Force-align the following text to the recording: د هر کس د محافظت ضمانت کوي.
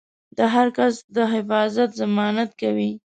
د 0.37 0.39
هر 0.53 0.67
کس 0.77 0.93
د 1.15 1.17
محافظت 1.31 1.89
ضمانت 2.01 2.49
کوي. 2.61 2.91